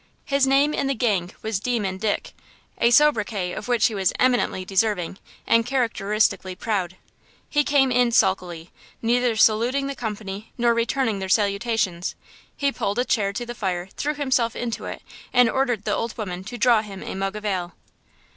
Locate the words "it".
14.85-15.03